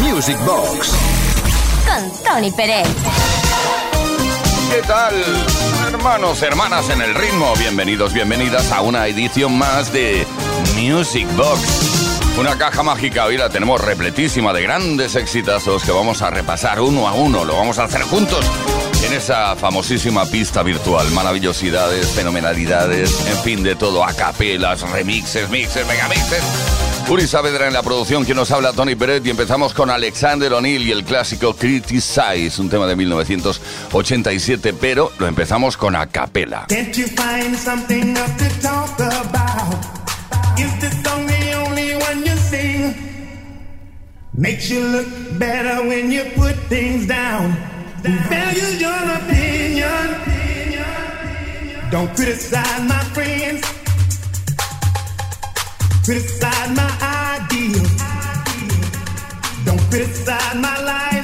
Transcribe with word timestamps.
Music 0.00 0.38
Box. 0.46 0.94
Con 1.86 2.24
Tony 2.24 2.50
Pérez. 2.50 2.88
¿Qué 4.70 4.80
tal? 4.86 5.14
Hermanos, 5.86 6.42
hermanas 6.42 6.88
en 6.88 7.02
el 7.02 7.14
ritmo, 7.14 7.52
bienvenidos, 7.58 8.14
bienvenidas 8.14 8.72
a 8.72 8.80
una 8.80 9.06
edición 9.06 9.58
más 9.58 9.92
de 9.92 10.26
Music 10.76 11.28
Box. 11.36 12.20
Una 12.38 12.56
caja 12.56 12.82
mágica, 12.82 13.26
hoy 13.26 13.36
la 13.36 13.50
tenemos 13.50 13.80
repletísima 13.82 14.54
de 14.54 14.62
grandes 14.62 15.14
exitazos 15.14 15.84
que 15.84 15.92
vamos 15.92 16.22
a 16.22 16.30
repasar 16.30 16.80
uno 16.80 17.06
a 17.06 17.12
uno, 17.12 17.44
lo 17.44 17.56
vamos 17.56 17.78
a 17.78 17.84
hacer 17.84 18.02
juntos 18.02 18.46
en 19.04 19.12
esa 19.12 19.54
famosísima 19.56 20.24
pista 20.24 20.62
virtual. 20.62 21.10
Maravillosidades, 21.10 22.08
fenomenalidades, 22.12 23.26
en 23.26 23.38
fin, 23.42 23.62
de 23.62 23.76
todo, 23.76 24.02
acapelas, 24.02 24.80
remixes, 24.90 25.50
mixes, 25.50 25.86
megamixes. 25.86 26.71
Uri 27.08 27.26
Saavedra 27.26 27.66
en 27.66 27.74
la 27.74 27.82
producción, 27.82 28.24
quien 28.24 28.36
nos 28.36 28.50
habla 28.50 28.72
Tony 28.72 28.94
Pérez 28.94 29.22
y 29.24 29.30
empezamos 29.30 29.74
con 29.74 29.90
Alexander 29.90 30.52
O'Neill 30.54 30.82
y 30.82 30.92
el 30.92 31.04
clásico 31.04 31.54
Criticize, 31.54 32.58
un 32.58 32.70
tema 32.70 32.86
de 32.86 32.96
1987, 32.96 34.72
pero 34.72 35.12
lo 35.18 35.26
empezamos 35.26 35.76
con 35.76 35.94
you 42.24 42.36
sing? 42.36 42.94
Makes 44.34 44.70
you 44.70 44.80
look 44.80 45.38
better 45.38 45.86
when 45.86 46.10
you 46.10 46.24
put 46.34 46.56
things 46.68 47.06
down. 47.06 47.52
Value 48.02 48.78
your 48.78 49.02
opinion. 49.18 50.22
Don't 51.90 52.16
criticize 52.16 52.82
my 52.88 53.04
friends. 53.12 53.81
Criticize 56.04 56.70
my 56.74 57.38
ideals. 57.38 58.02
Don't 59.64 59.80
criticize 59.88 60.56
my 60.56 60.76
lifestyle. 60.82 61.21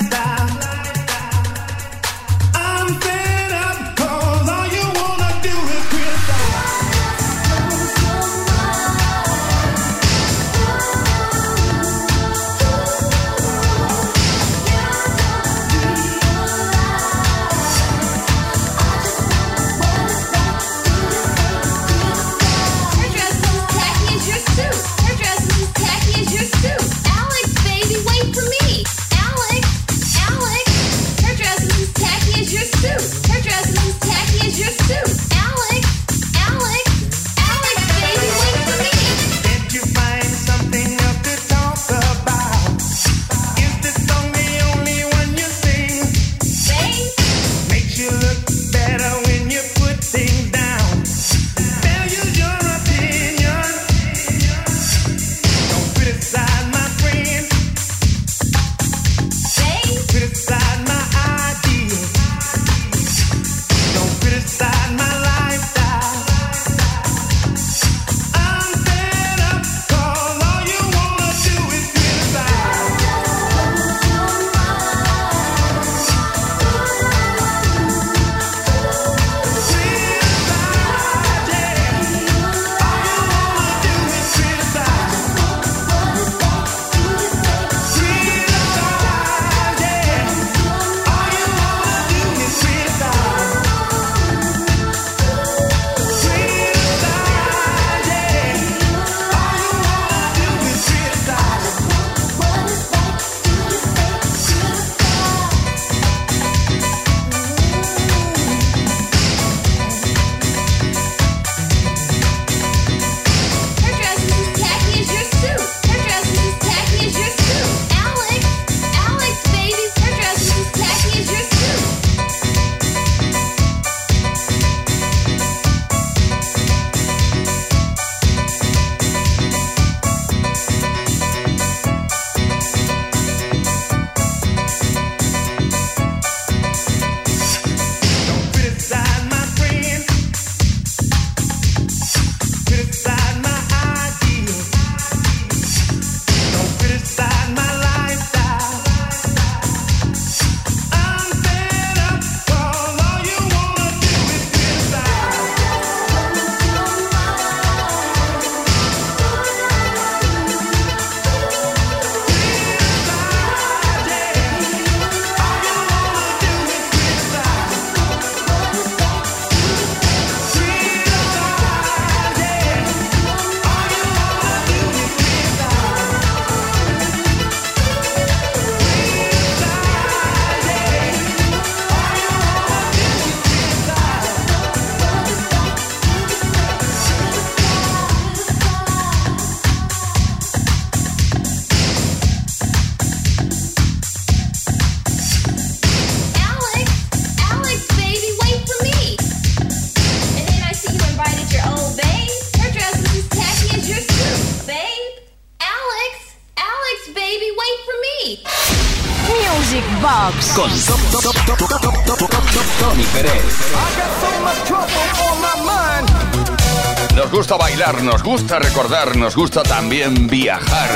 gusta 218.29 218.59
recordar, 218.59 219.17
nos 219.17 219.35
gusta 219.35 219.63
también 219.63 220.27
viajar. 220.27 220.91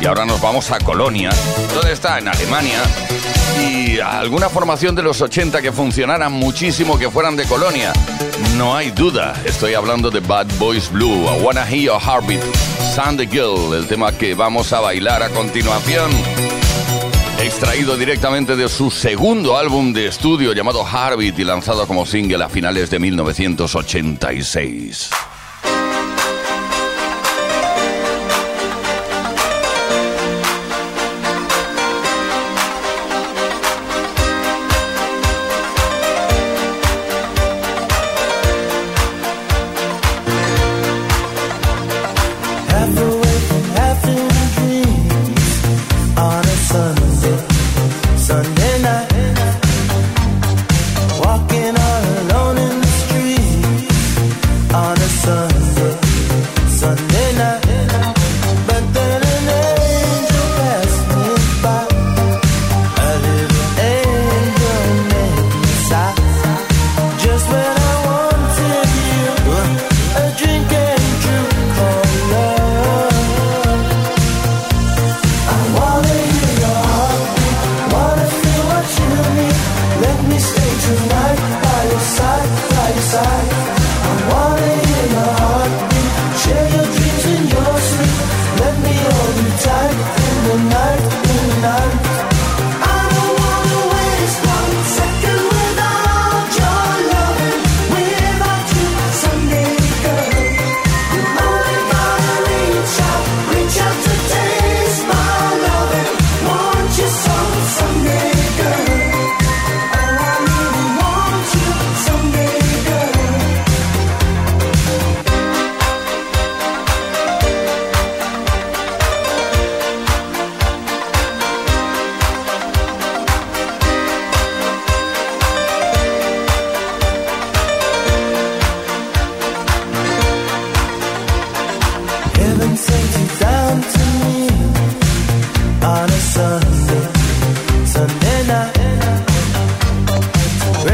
Y 0.00 0.06
ahora 0.06 0.24
nos 0.24 0.40
vamos 0.40 0.70
a 0.70 0.78
Colonia, 0.78 1.28
donde 1.74 1.92
está 1.92 2.18
en 2.18 2.28
Alemania. 2.28 2.80
Y 3.60 4.00
alguna 4.00 4.48
formación 4.48 4.94
de 4.94 5.02
los 5.02 5.20
80 5.20 5.60
que 5.60 5.70
funcionara 5.70 6.30
muchísimo, 6.30 6.98
que 6.98 7.10
fueran 7.10 7.36
de 7.36 7.44
Colonia. 7.44 7.92
No 8.56 8.74
hay 8.74 8.90
duda, 8.90 9.34
estoy 9.44 9.74
hablando 9.74 10.10
de 10.10 10.20
Bad 10.20 10.46
Boys 10.58 10.90
Blue, 10.90 11.26
I 11.26 11.42
Wanna 11.42 11.68
Hear 11.68 11.82
Your 11.82 12.00
Sandy 12.94 13.26
Girl, 13.26 13.74
el 13.74 13.86
tema 13.86 14.10
que 14.12 14.34
vamos 14.34 14.72
a 14.72 14.80
bailar 14.80 15.22
a 15.22 15.28
continuación. 15.28 16.10
Extraído 17.38 17.98
directamente 17.98 18.56
de 18.56 18.66
su 18.70 18.90
segundo 18.90 19.58
álbum 19.58 19.92
de 19.92 20.06
estudio 20.06 20.54
llamado 20.54 20.86
Heartbeat 20.86 21.38
y 21.38 21.44
lanzado 21.44 21.86
como 21.86 22.06
single 22.06 22.44
a 22.44 22.48
finales 22.48 22.88
de 22.88 22.98
1986. 22.98 25.10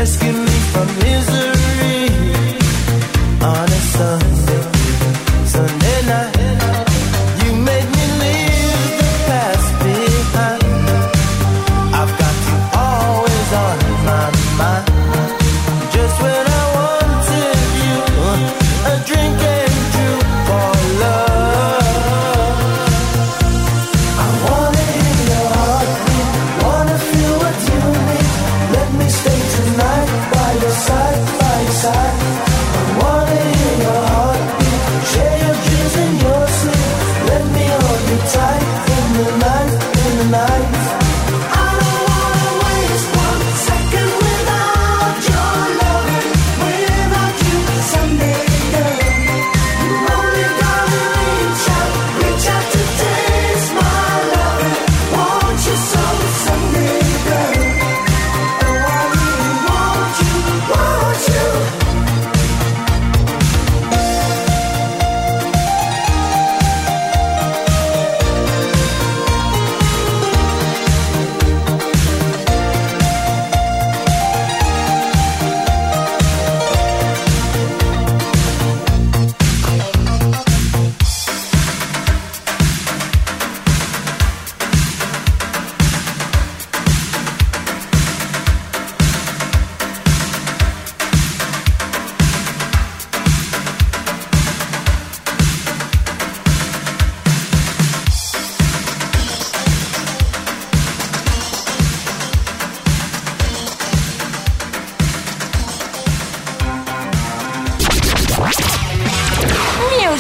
Skin. 0.05 0.44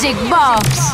Music 0.05 0.29
Box. 0.29 0.93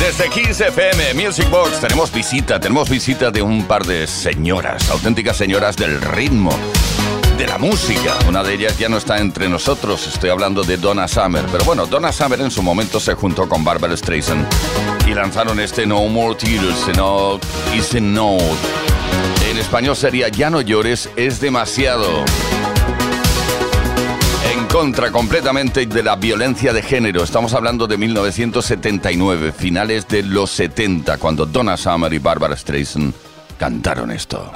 Desde 0.00 0.30
15 0.30 0.68
FM 0.68 1.12
Music 1.22 1.50
Box 1.50 1.80
tenemos 1.82 2.10
visita, 2.10 2.58
tenemos 2.58 2.88
visita 2.88 3.30
de 3.30 3.42
un 3.42 3.62
par 3.66 3.84
de 3.84 4.06
señoras, 4.06 4.88
auténticas 4.88 5.36
señoras 5.36 5.76
del 5.76 6.00
ritmo, 6.00 6.48
de 7.36 7.46
la 7.46 7.58
música. 7.58 8.14
Una 8.26 8.42
de 8.42 8.54
ellas 8.54 8.78
ya 8.78 8.88
no 8.88 8.96
está 8.96 9.18
entre 9.18 9.50
nosotros, 9.50 10.06
estoy 10.06 10.30
hablando 10.30 10.62
de 10.62 10.78
Donna 10.78 11.06
Summer. 11.08 11.44
Pero 11.52 11.66
bueno, 11.66 11.84
Donna 11.84 12.10
Summer 12.10 12.40
en 12.40 12.50
su 12.50 12.62
momento 12.62 12.98
se 12.98 13.12
juntó 13.12 13.46
con 13.46 13.62
Barbara 13.62 13.94
Streisand 13.94 14.46
y 15.06 15.12
lanzaron 15.12 15.60
este 15.60 15.86
No 15.86 16.06
More 16.06 16.36
Tears, 16.36 16.86
sino 16.86 17.38
Is 17.76 18.00
No. 18.00 18.38
En 19.50 19.58
español 19.58 19.94
sería 19.94 20.30
Ya 20.30 20.48
no 20.48 20.62
llores, 20.62 21.10
es 21.16 21.38
demasiado 21.38 22.24
contra 24.76 25.10
completamente 25.10 25.86
de 25.86 26.02
la 26.02 26.16
violencia 26.16 26.70
de 26.70 26.82
género. 26.82 27.24
Estamos 27.24 27.54
hablando 27.54 27.86
de 27.86 27.96
1979, 27.96 29.52
finales 29.52 30.06
de 30.06 30.22
los 30.22 30.50
70, 30.50 31.16
cuando 31.16 31.46
Donna 31.46 31.78
Summer 31.78 32.12
y 32.12 32.18
Barbara 32.18 32.54
Streisand 32.54 33.14
cantaron 33.58 34.10
esto. 34.10 34.52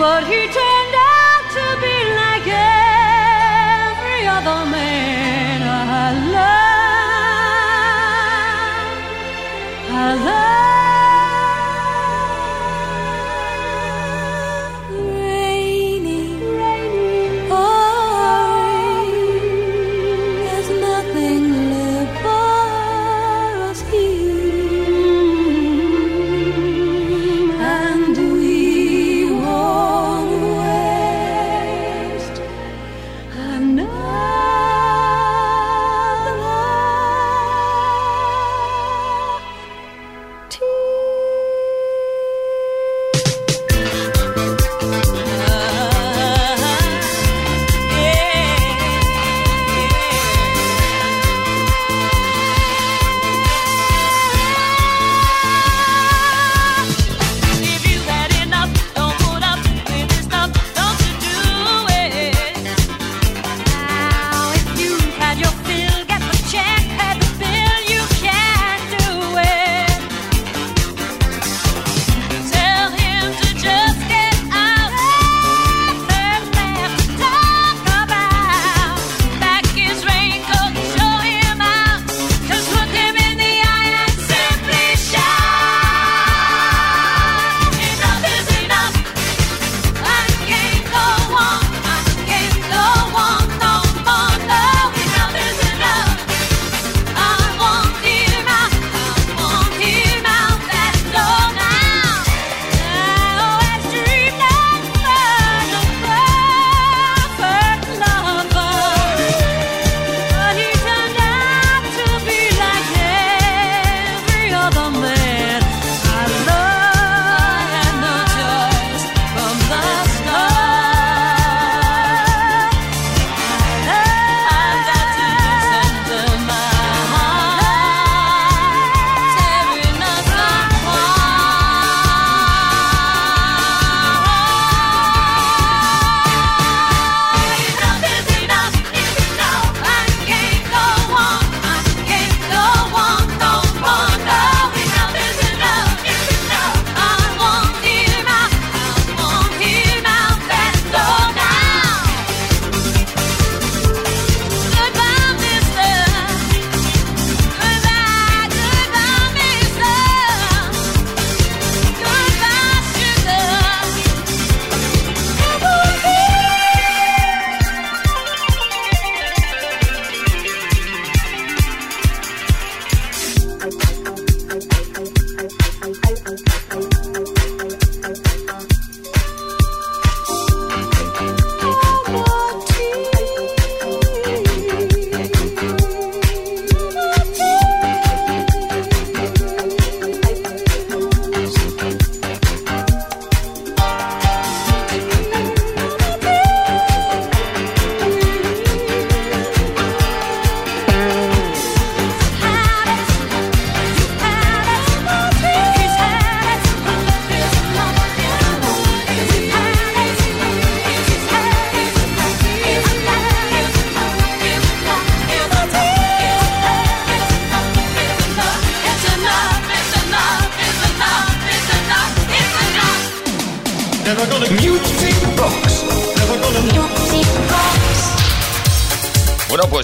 but 0.00 0.24
he 0.24 0.40
turned 0.58 0.94
out 0.96 1.44
to 1.56 1.64
be 1.82 1.96
like 2.20 2.46
every 2.48 4.26
other 4.26 4.64
man. 4.70 5.19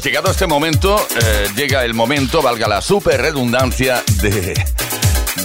llegado 0.06 0.30
este 0.30 0.46
momento, 0.46 1.04
eh, 1.20 1.48
llega 1.56 1.84
el 1.84 1.92
momento, 1.92 2.40
valga 2.40 2.68
la 2.68 2.80
super 2.80 3.20
redundancia, 3.20 4.04
de, 4.22 4.54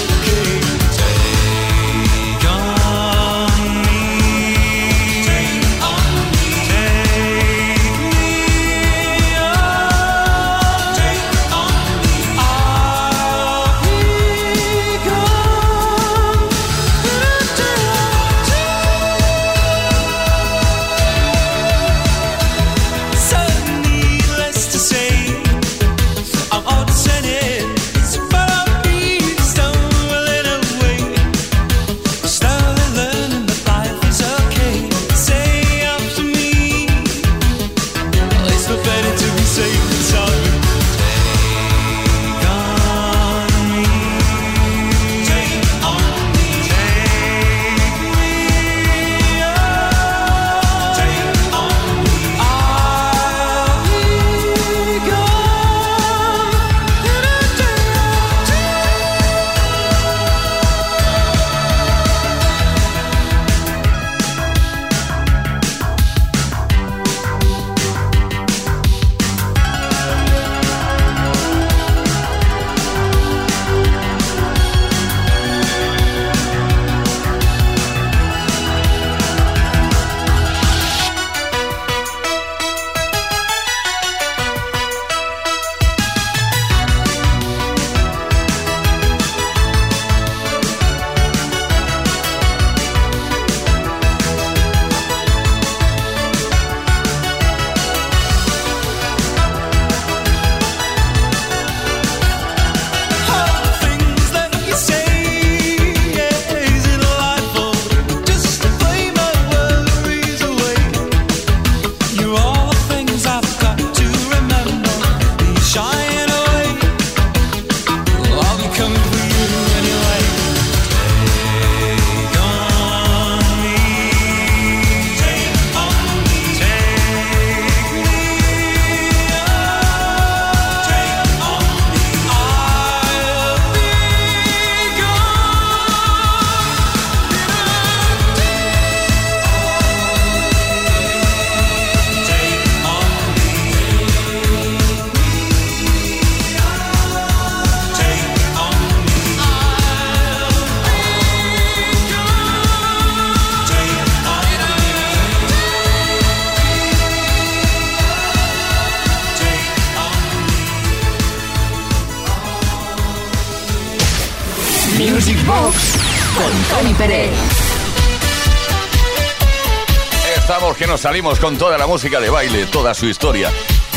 nos 170.91 170.99
salimos 170.99 171.39
con 171.39 171.57
toda 171.57 171.77
la 171.77 171.87
música 171.87 172.19
de 172.19 172.29
baile, 172.29 172.65
toda 172.65 172.93
su 172.93 173.05
historia. 173.05 173.49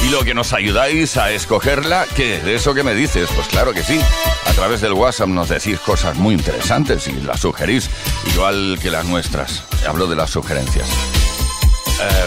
Y 0.05 0.11
lo 0.11 0.23
que 0.23 0.33
nos 0.33 0.53
ayudáis 0.53 1.17
a 1.17 1.33
escogerla, 1.33 2.07
¿qué? 2.15 2.39
¿De 2.39 2.55
eso 2.55 2.73
que 2.73 2.85
me 2.85 2.95
dices? 2.95 3.29
Pues 3.35 3.49
claro 3.49 3.73
que 3.73 3.83
sí. 3.83 3.99
A 4.47 4.53
través 4.53 4.81
del 4.81 4.93
WhatsApp 4.93 5.27
nos 5.27 5.49
decís 5.49 5.81
cosas 5.81 6.17
muy 6.17 6.37
interesantes 6.37 7.09
y 7.09 7.21
las 7.23 7.41
sugerís, 7.41 7.91
igual 8.33 8.79
que 8.81 8.93
las 8.93 9.07
nuestras. 9.07 9.65
Hablo 9.89 10.07
de 10.07 10.15
las 10.15 10.31
sugerencias. 10.31 10.89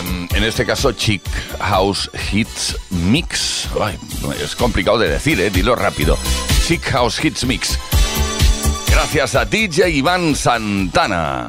Em, 0.02 0.28
en 0.36 0.44
este 0.44 0.66
caso, 0.66 0.92
Chic 0.92 1.24
House 1.62 2.12
Hits 2.30 2.76
Mix. 2.90 3.70
Es 4.44 4.54
complicado 4.54 5.00
de 5.00 5.08
decir, 5.08 5.40
¿eh? 5.40 5.50
Dilo 5.50 5.78
rápido. 5.78 6.18
Chic 6.68 6.84
House 6.92 7.24
Hits 7.24 7.46
Mix. 7.46 7.80
Gracias 8.90 9.34
a 9.36 9.46
DJ 9.46 9.92
Iván 9.92 10.36
Santana. 10.36 11.48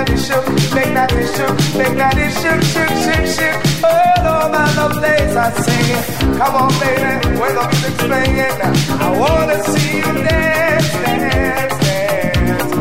That 0.00 0.10
it 0.10 0.18
shoot, 0.18 0.44
make 0.74 0.94
that 0.94 1.12
it 1.12 1.28
shoot, 1.36 1.54
make 1.76 1.96
that 2.00 2.16
it 2.16 2.32
shoot, 2.40 2.62
shoot, 2.72 2.88
shoot, 3.04 3.26
shoot. 3.36 3.56
All 3.84 4.24
over 4.40 4.64
the 4.78 4.86
place 4.96 5.36
I 5.36 5.52
sing 5.60 5.88
it. 5.98 6.04
Come 6.38 6.54
on, 6.56 6.70
baby, 6.80 7.12
when 7.38 7.52
the 7.54 7.64
music's 7.68 8.00
playing, 8.08 8.60
I 8.96 9.08
wanna 9.20 9.58
see 9.70 9.98
you 9.98 10.12
dance, 10.24 10.88
dance, 11.04 11.76
dance. 11.84 12.72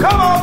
Come 0.00 0.20
on, 0.20 0.33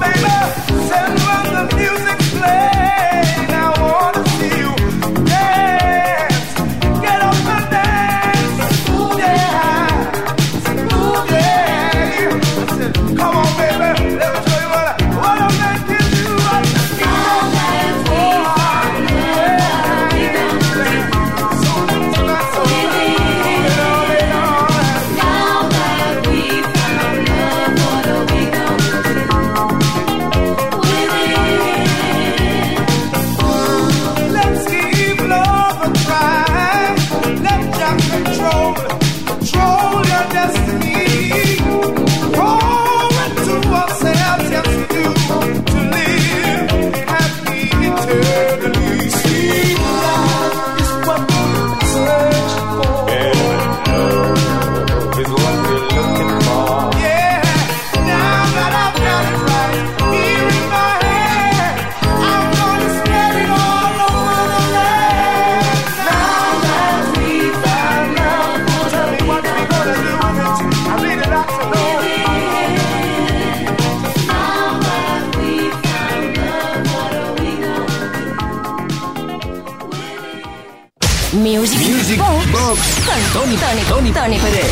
Music, 81.33 81.79
Music 81.87 82.17
Box, 82.19 82.51
Box. 82.51 82.79
con 83.05 83.41
Tony, 83.41 83.55
Tony, 83.55 83.81
Tony, 83.87 84.11
Tony 84.11 84.37
Pérez. 84.37 84.71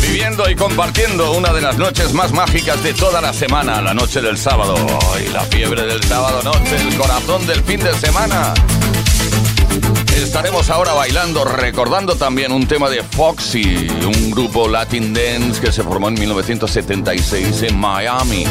Viviendo 0.00 0.48
y 0.48 0.56
compartiendo 0.56 1.32
una 1.32 1.52
de 1.52 1.60
las 1.60 1.76
noches 1.76 2.14
más 2.14 2.32
mágicas 2.32 2.82
de 2.82 2.94
toda 2.94 3.20
la 3.20 3.34
semana, 3.34 3.82
la 3.82 3.92
noche 3.92 4.22
del 4.22 4.38
sábado. 4.38 4.74
Ay, 5.14 5.28
la 5.28 5.42
fiebre 5.42 5.84
del 5.84 6.02
sábado 6.04 6.42
noche, 6.42 6.76
el 6.76 6.96
corazón 6.96 7.46
del 7.46 7.62
fin 7.62 7.80
de 7.80 7.92
semana. 7.94 8.54
Estaremos 10.16 10.70
ahora 10.70 10.94
bailando, 10.94 11.44
recordando 11.44 12.16
también 12.16 12.50
un 12.50 12.66
tema 12.66 12.88
de 12.88 13.02
Foxy, 13.02 13.86
un 13.88 14.30
grupo 14.30 14.66
Latin 14.66 15.12
Dance 15.12 15.60
que 15.60 15.72
se 15.72 15.82
formó 15.82 16.08
en 16.08 16.14
1976 16.14 17.62
en 17.64 17.78
Miami, 17.78 18.46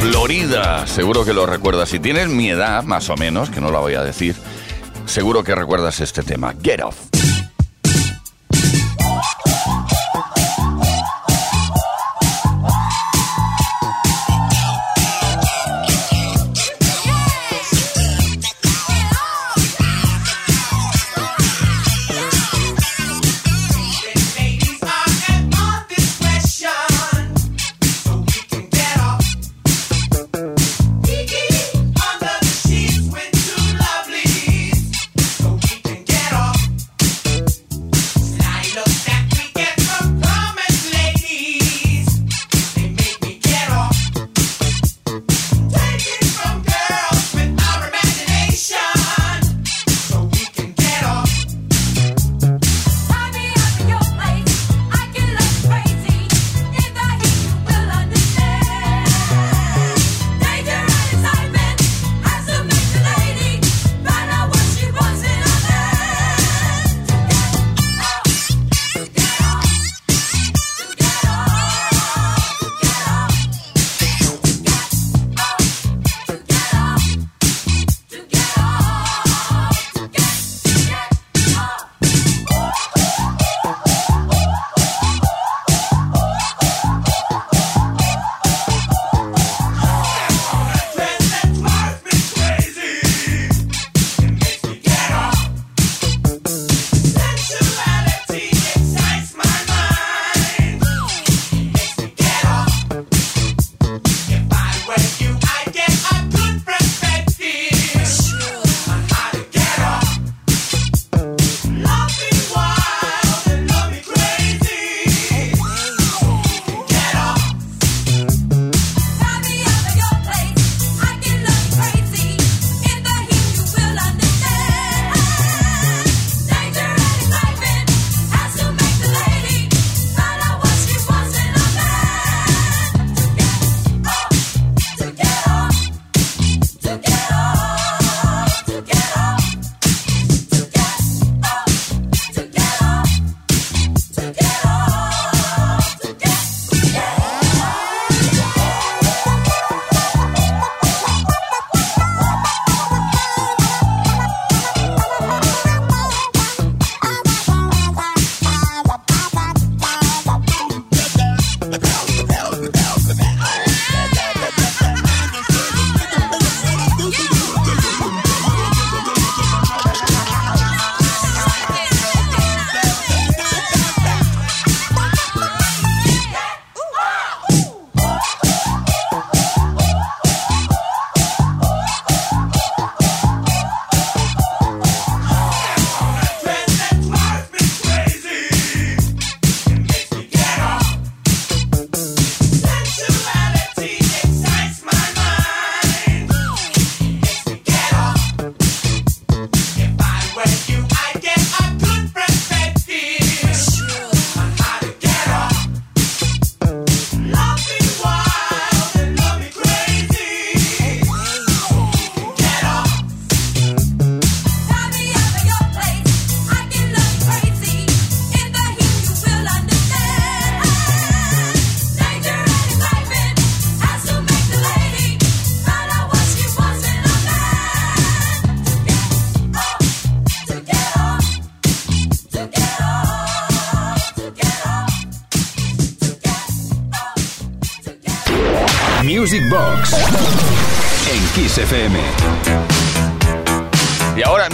Florida. 0.00 0.86
Seguro 0.86 1.24
que 1.24 1.32
lo 1.32 1.46
recuerdas. 1.46 1.88
Si 1.88 1.98
tienes 1.98 2.28
mi 2.28 2.50
edad, 2.50 2.82
más 2.84 3.08
o 3.08 3.16
menos, 3.16 3.50
que 3.50 3.60
no 3.60 3.70
la 3.70 3.78
voy 3.78 3.94
a 3.94 4.02
decir, 4.02 4.36
seguro 5.12 5.44
que 5.44 5.54
recuerdas 5.54 6.00
este 6.00 6.22
tema. 6.22 6.54
Get 6.62 6.80
Off. 6.82 7.11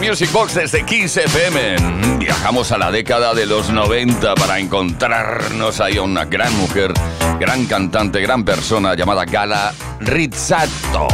Music 0.09 0.33
Box 0.33 0.55
desde 0.55 0.87
15 0.87 1.25
pm. 1.29 1.77
Viajamos 2.19 2.73
a 2.73 2.79
la 2.79 2.91
década 2.91 3.35
de 3.35 3.45
los 3.45 3.69
90 3.69 4.35
para 4.37 4.59
encontrarnos 4.59 5.81
ahí 5.81 5.99
a 5.99 6.03
una 6.03 6.25
gran 6.25 6.57
mujer, 6.57 6.95
gran 7.39 7.67
cantante, 7.67 8.19
gran 8.23 8.43
persona 8.43 8.95
llamada 8.95 9.27
Gala 9.27 9.75
Rizzato. 10.01 11.09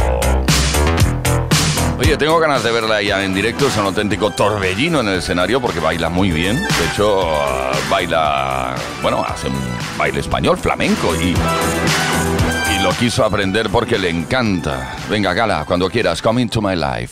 Oye, 1.99 2.15
tengo 2.15 2.39
ganas 2.39 2.63
de 2.63 2.71
verla 2.71 3.01
ya 3.01 3.21
en 3.25 3.33
directo, 3.33 3.67
es 3.67 3.75
un 3.75 3.87
auténtico 3.87 4.31
torbellino 4.31 5.01
en 5.01 5.09
el 5.09 5.19
escenario 5.19 5.59
porque 5.59 5.81
baila 5.81 6.07
muy 6.07 6.31
bien. 6.31 6.55
De 6.55 6.85
hecho, 6.89 7.33
baila, 7.89 8.75
bueno, 9.01 9.25
hace 9.27 9.47
un 9.47 9.59
baile 9.97 10.21
español, 10.21 10.57
flamenco 10.57 11.13
y 11.21 11.33
lo 12.81 12.91
quiso 12.91 13.25
aprender 13.25 13.69
porque 13.69 13.97
le 13.97 14.09
encanta. 14.09 14.95
Venga, 15.09 15.33
Gala, 15.33 15.65
cuando 15.65 15.89
quieras, 15.89 16.21
come 16.21 16.41
into 16.41 16.61
my 16.61 16.75
life. 16.77 17.09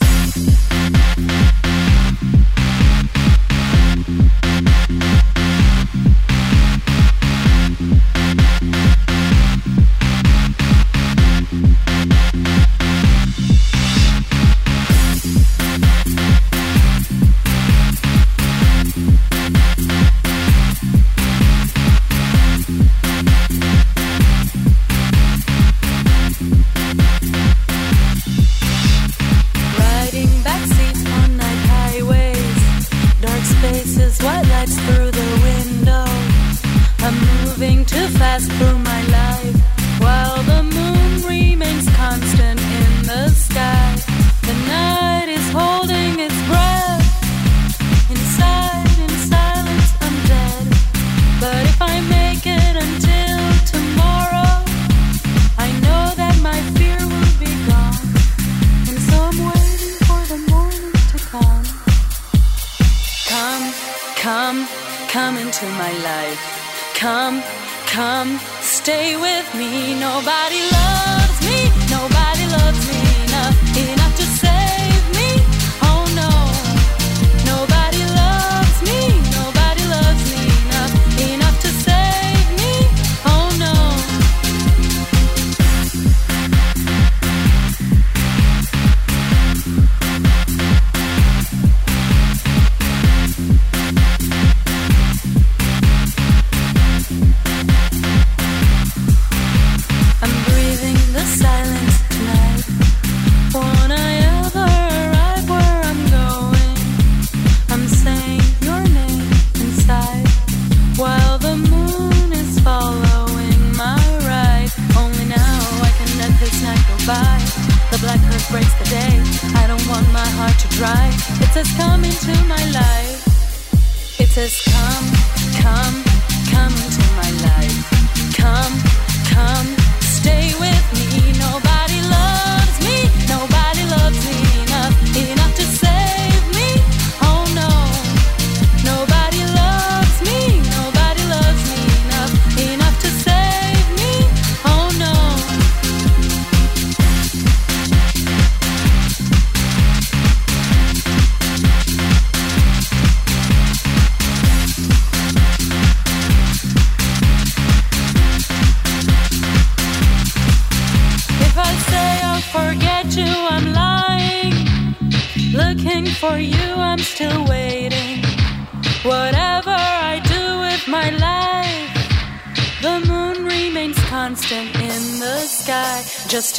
this 124.43 124.61
come, 124.65 125.61
come. 125.61 126.12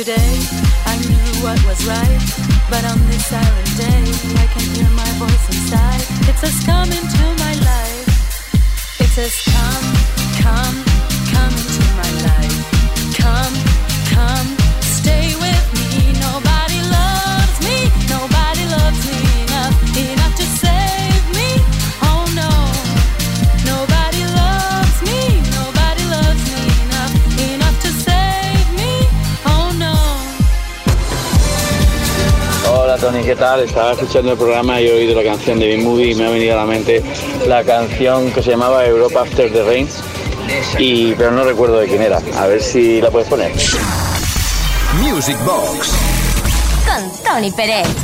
today. 0.05 0.34
estaba 33.65 33.93
escuchando 33.93 34.33
el 34.33 34.39
programa 34.39 34.81
y 34.81 34.89
he 34.89 34.93
oído 34.93 35.15
la 35.15 35.29
canción 35.29 35.59
de 35.59 35.69
B-Movie 35.69 36.11
y 36.11 36.15
me 36.15 36.27
ha 36.27 36.31
venido 36.31 36.55
a 36.55 36.57
la 36.57 36.67
mente 36.67 37.03
la 37.47 37.65
canción 37.65 38.31
que 38.33 38.43
se 38.43 38.51
llamaba 38.51 38.85
Europa 38.87 39.23
After 39.23 39.53
the 39.53 39.63
Rain, 39.65 39.89
y, 40.79 41.13
pero 41.15 41.31
no 41.31 41.45
recuerdo 41.45 41.79
de 41.81 41.87
quién 41.87 42.03
era. 42.03 42.21
A 42.39 42.47
ver 42.47 42.63
si 42.63 43.01
la 43.01 43.11
puedes 43.11 43.29
poner. 43.29 43.53
Music 45.01 45.37
Box. 45.45 45.93
Con 46.87 47.25
Tony 47.25 47.51
Pérez. 47.51 48.04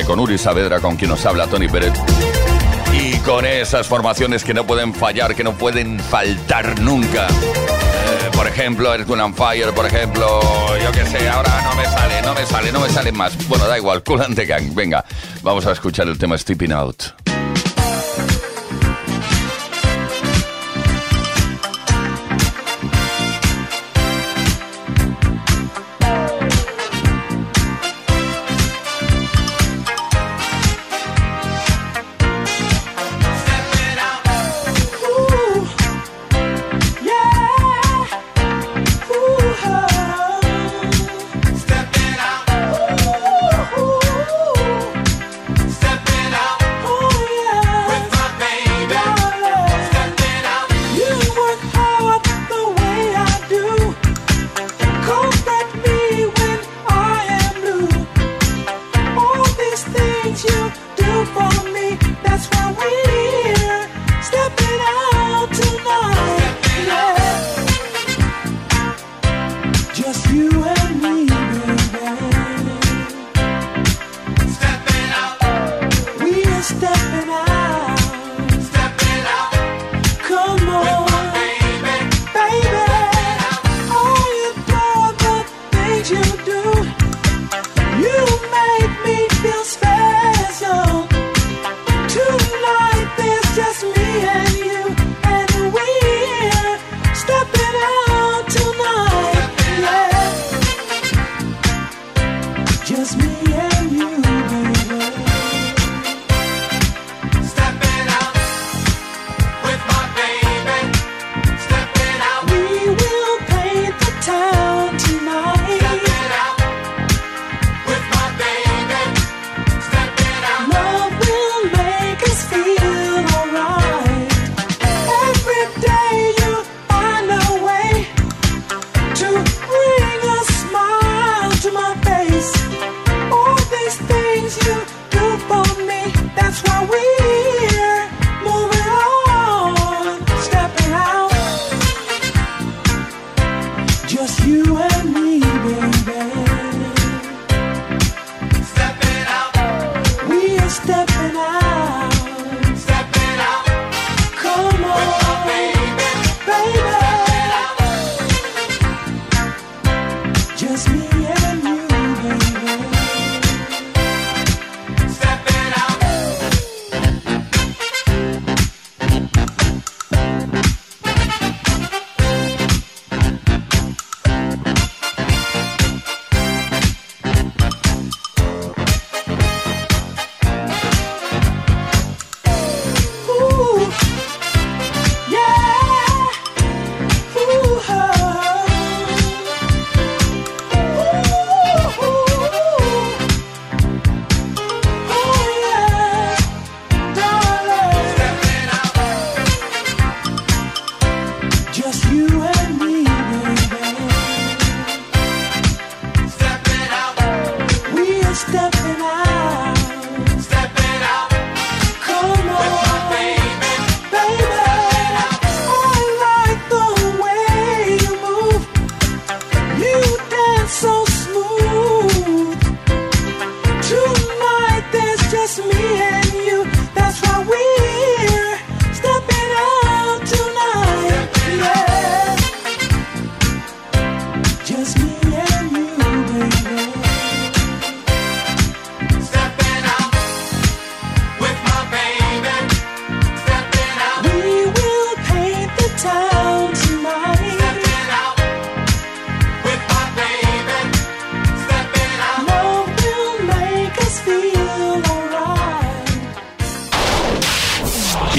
Con 0.00 0.18
Uri 0.18 0.38
Saavedra, 0.38 0.80
con 0.80 0.96
quien 0.96 1.10
nos 1.10 1.24
habla 1.26 1.46
Tony 1.46 1.68
Pérez. 1.68 1.92
Y 2.94 3.18
con 3.18 3.44
esas 3.44 3.86
formaciones 3.86 4.42
que 4.42 4.54
no 4.54 4.66
pueden 4.66 4.94
fallar, 4.94 5.34
que 5.34 5.44
no 5.44 5.52
pueden 5.52 6.00
faltar 6.00 6.80
nunca. 6.80 7.26
Eh, 7.28 8.30
por 8.32 8.46
ejemplo, 8.46 8.94
Earth, 8.94 9.10
and 9.10 9.34
Fire, 9.34 9.70
por 9.74 9.84
ejemplo, 9.84 10.40
yo 10.82 10.90
qué 10.92 11.04
sé, 11.04 11.28
ahora 11.28 11.60
no 11.62 11.74
me 11.74 11.84
sale, 11.84 12.22
no 12.22 12.34
me 12.34 12.46
sale, 12.46 12.72
no 12.72 12.80
me 12.80 12.88
salen 12.88 13.16
más. 13.16 13.36
Bueno, 13.48 13.66
da 13.66 13.76
igual, 13.76 14.02
Cool 14.02 14.22
and 14.22 14.38
Gang. 14.38 14.74
Venga, 14.74 15.04
vamos 15.42 15.66
a 15.66 15.72
escuchar 15.72 16.08
el 16.08 16.16
tema 16.16 16.38
Stepping 16.38 16.72
Out. 16.72 17.21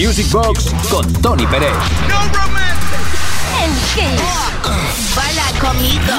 Music 0.06 0.30
Box 0.32 0.74
con 0.90 1.14
Tony 1.22 1.46
Pérez. 1.48 1.72
No 2.10 2.20
El 3.64 3.72
que 3.96 4.06
baila 5.16 5.44
conmigo. 5.62 6.14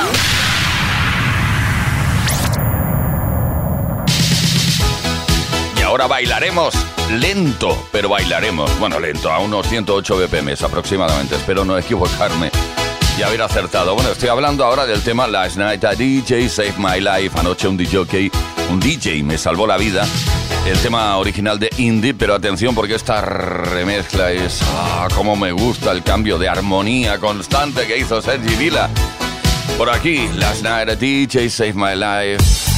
ahora 5.82 6.06
bailaremos 6.06 6.74
lento, 7.10 7.86
pero 7.92 8.08
bailaremos. 8.08 8.70
Bueno, 8.78 8.98
lento, 8.98 9.30
a 9.30 9.38
unos 9.40 9.68
108 9.68 10.16
BPM 10.16 10.54
aproximadamente. 10.64 11.36
Espero 11.36 11.66
no 11.66 11.76
equivocarme 11.76 12.50
y 13.18 13.22
haber 13.22 13.42
acertado. 13.42 13.94
Bueno, 13.94 14.10
estoy 14.10 14.30
hablando 14.30 14.64
ahora 14.64 14.86
del 14.86 15.02
tema 15.02 15.26
Last 15.26 15.58
Night 15.58 15.84
a 15.84 15.94
DJ 15.94 16.48
Save 16.48 16.74
My 16.78 17.00
Life. 17.00 17.38
Anoche 17.38 17.68
un 17.68 17.76
DJ, 17.76 18.30
un 18.70 18.80
DJ 18.80 19.22
me 19.22 19.36
salvó 19.36 19.66
la 19.66 19.76
vida 19.76 20.06
el 20.66 20.78
tema 20.78 21.18
original 21.18 21.58
de 21.58 21.68
Indie, 21.76 22.14
pero 22.14 22.34
atención 22.34 22.74
porque 22.74 22.94
esta 22.94 23.20
remezcla 23.20 24.32
es... 24.32 24.60
¡Ah, 24.62 25.08
cómo 25.14 25.36
me 25.36 25.52
gusta 25.52 25.92
el 25.92 26.02
cambio 26.02 26.38
de 26.38 26.48
armonía 26.48 27.18
constante 27.18 27.86
que 27.86 27.98
hizo 27.98 28.22
Sergi 28.22 28.54
Vila! 28.56 28.88
Por 29.76 29.90
aquí, 29.90 30.26
Last 30.36 30.62
Night 30.62 30.88
at 30.88 30.98
DJ, 30.98 31.50
Save 31.50 31.74
My 31.74 31.94
Life... 31.94 32.73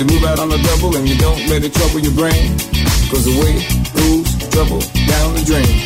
You 0.00 0.06
move 0.06 0.24
out 0.24 0.38
on 0.38 0.48
the 0.48 0.56
double 0.56 0.96
and 0.96 1.06
you 1.06 1.14
don't 1.18 1.46
let 1.48 1.62
it 1.62 1.74
trouble 1.74 2.00
your 2.00 2.14
brain. 2.14 2.56
Cause 3.10 3.28
way 3.28 3.52
goes 3.92 4.48
trouble 4.48 4.80
down 5.04 5.34
the 5.34 5.42
drain. 5.44 5.76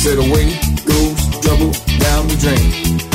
Said 0.00 0.16
away 0.16 0.56
goes 0.86 1.40
trouble 1.44 1.72
down 2.00 2.26
the 2.26 2.36
drain. 2.40 3.07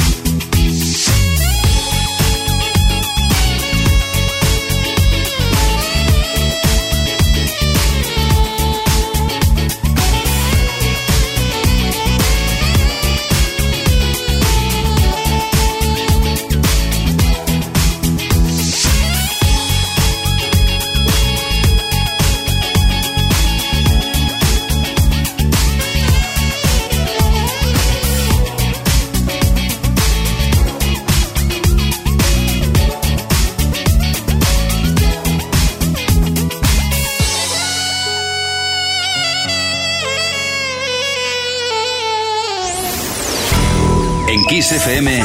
FM 44.83 45.23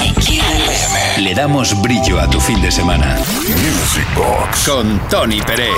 le 1.18 1.34
damos 1.34 1.74
brillo 1.82 2.20
a 2.20 2.30
tu 2.30 2.38
fin 2.38 2.62
de 2.62 2.70
semana. 2.70 3.16
Music 3.16 4.06
Box 4.14 4.68
con 4.68 5.00
Tony 5.08 5.40
Peret. 5.40 5.72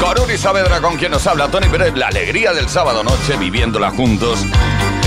Con 0.00 0.18
Uri 0.22 0.38
Saavedra, 0.38 0.80
con 0.80 0.96
quien 0.96 1.10
nos 1.10 1.26
habla 1.26 1.50
Tony 1.50 1.68
Pérez, 1.68 1.94
la 1.96 2.06
alegría 2.06 2.54
del 2.54 2.70
sábado 2.70 3.04
noche, 3.04 3.36
viviéndola 3.36 3.90
juntos. 3.90 4.38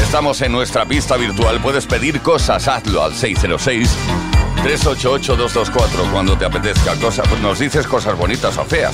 Estamos 0.03 0.39
en 0.41 0.51
nuestra 0.51 0.85
pista 0.85 1.17
virtual. 1.17 1.59
Puedes 1.59 1.87
pedir 1.87 2.21
cosas, 2.21 2.67
hazlo 2.67 3.03
al 3.03 3.13
606-388-224 3.13 6.11
cuando 6.11 6.37
te 6.37 6.45
apetezca. 6.45 6.93
Cosas, 6.97 7.27
pues 7.27 7.41
nos 7.41 7.57
dices 7.57 7.87
cosas 7.87 8.15
bonitas 8.15 8.55
o 8.59 8.65
feas. 8.65 8.93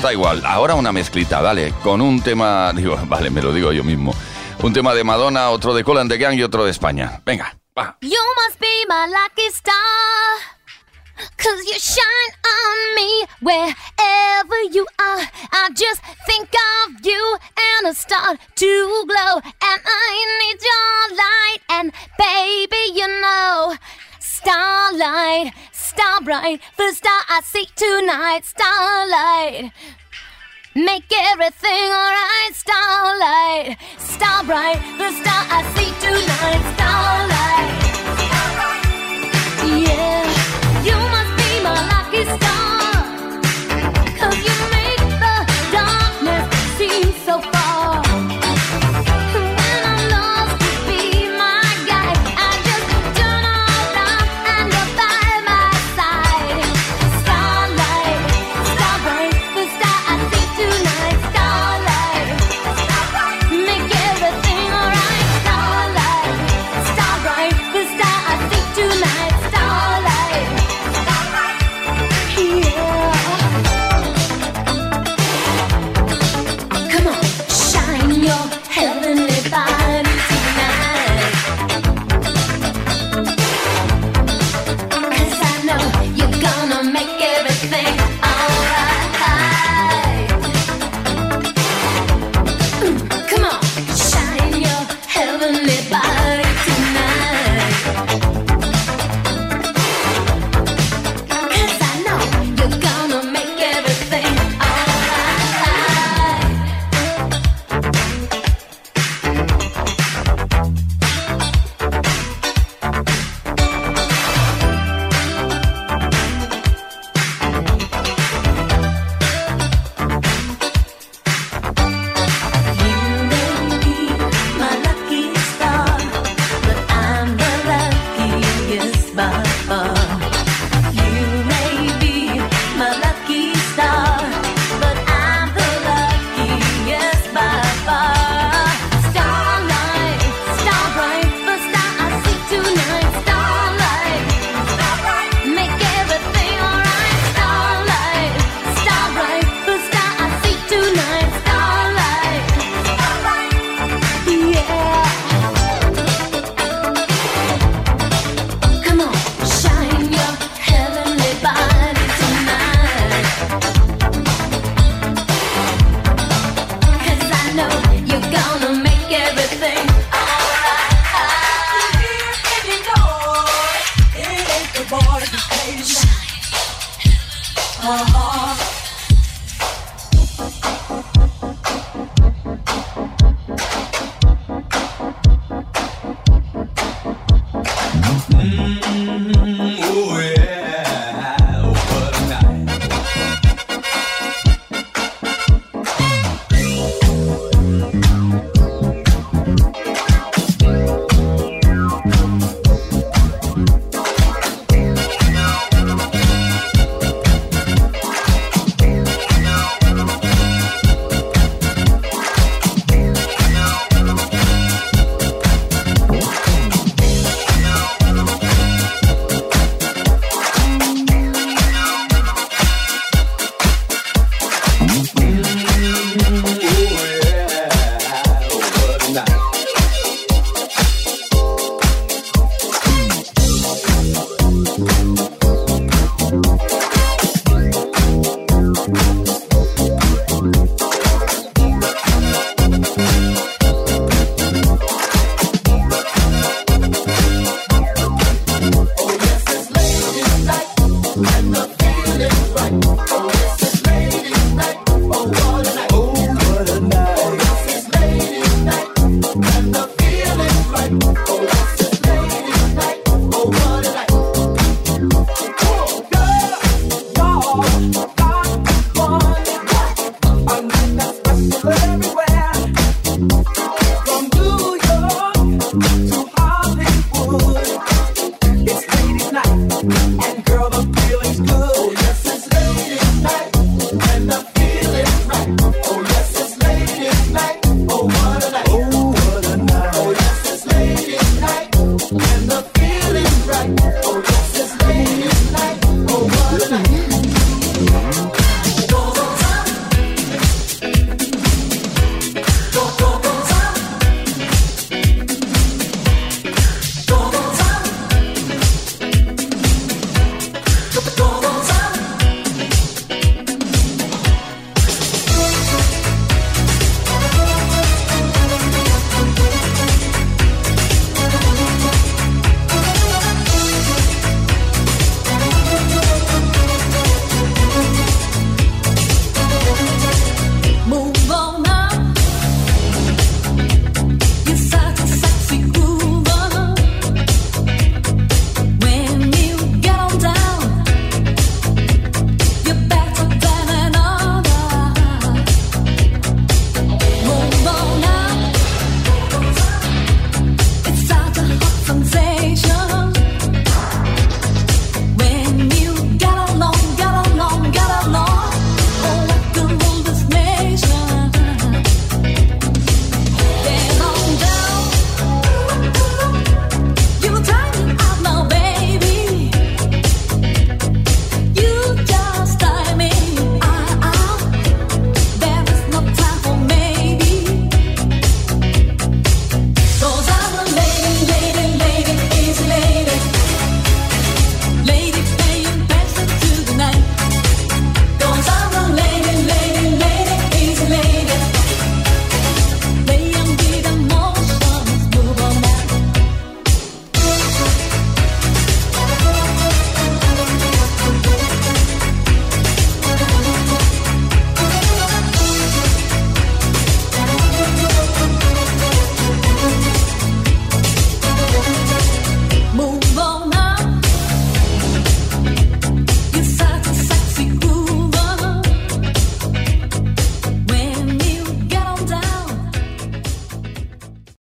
Nos 0.00 0.04
da 0.04 0.12
igual. 0.14 0.42
Ahora 0.46 0.76
una 0.76 0.92
mezclita, 0.92 1.42
dale, 1.42 1.74
con 1.82 2.00
un 2.00 2.22
tema, 2.22 2.72
digo, 2.74 2.98
vale, 3.04 3.28
me 3.28 3.42
lo 3.42 3.52
digo 3.52 3.70
yo 3.70 3.84
mismo. 3.84 4.14
Un 4.62 4.72
tema 4.72 4.94
de 4.94 5.04
Madonna, 5.04 5.50
otro 5.50 5.74
de 5.74 5.84
Colan 5.84 6.08
de 6.08 6.16
Gang 6.16 6.32
y 6.38 6.42
otro 6.42 6.64
de 6.64 6.70
España. 6.70 7.20
Venga, 7.26 7.54
va. 7.78 7.98
You 8.00 8.16
must 8.38 8.58
be 8.58 8.66
my 8.88 9.06
lucky 9.12 9.46
star. 9.52 9.74
Cause 11.36 11.62
you 11.66 11.78
shine 11.78 12.32
on 12.46 12.94
me 12.96 13.26
wherever 13.42 14.62
you 14.72 14.86
are. 14.98 15.28
I 15.52 15.68
just 15.74 16.00
think 16.24 16.48
of 16.48 17.04
you 17.04 17.36
and 17.58 17.88
I 17.88 17.92
start 17.92 18.40
to 18.54 19.04
glow. 19.06 19.36
And 19.36 19.82
I 19.84 20.14
need 20.40 20.60
your 20.64 21.16
light. 21.18 21.60
And 21.68 21.92
baby, 22.16 22.98
you 22.98 23.06
know, 23.20 23.76
starlight, 24.40 25.52
star 25.72 26.20
bright. 26.22 26.60
The 26.76 26.92
star 26.92 27.20
I 27.28 27.40
see 27.44 27.66
tonight, 27.76 28.44
starlight. 28.44 29.72
Make 30.74 31.12
everything 31.32 31.88
alright, 32.00 32.54
starlight, 32.54 33.76
star 33.98 34.44
bright. 34.44 34.80
The 34.98 35.10
star 35.20 35.42
I 35.56 35.60
see 35.74 35.90
tonight, 36.06 36.62
starlight. 36.74 37.70
Yeah, 39.86 40.22
you 40.88 40.96
must 41.14 41.32
be 41.40 41.50
my 41.62 41.74
lucky 41.92 42.24
star. 42.24 42.49